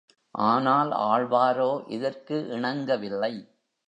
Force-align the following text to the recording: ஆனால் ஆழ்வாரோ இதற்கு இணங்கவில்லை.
ஆனால் 0.35 0.91
ஆழ்வாரோ 1.03 1.83
இதற்கு 1.87 2.47
இணங்கவில்லை. 2.49 3.33